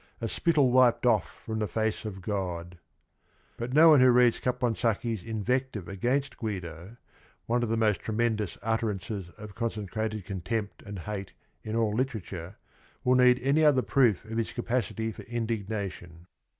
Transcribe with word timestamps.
A 0.19 0.27
spittle 0.27 0.71
wiped 0.71 1.05
off 1.05 1.43
from 1.45 1.59
the 1.59 1.67
face 1.67 2.05
of 2.05 2.23
God." 2.23 2.79
But 3.55 3.69
nci 3.71 3.85
one 3.87 3.99
who 3.99 4.11
readsC 4.11 4.41
aponsacchi 4.51 5.19
's. 5.19 5.21
invpr»*iV«» 5.21 5.87
against 5.87 6.37
Guido, 6.37 6.97
one 7.45 7.61
of 7.61 7.69
the 7.69 7.77
most 7.77 8.01
tremendous 8.01 8.57
utterances 8.63 9.29
of~concentrated 9.37 10.25
cont 10.25 10.51
empt 10.51 10.83
andj 10.85 11.01
iate 11.03 11.29
in 11.61 11.75
att 11.75 11.77
TJTeTa^e^olLjifi 11.81 12.15
H 12.15 12.23
~g"tiy 12.23 12.37
o 13.05 13.15
t 13.15 13.23
h™ 13.23 13.35
pi 13.35 13.73
nnf 13.75 13.85
ftfc 14.15 14.37
his 14.39 14.51
capacity 14.51 15.09
f 15.09 15.19
or 15.19 15.23
indigna 15.25 15.91
tion. 15.91 16.25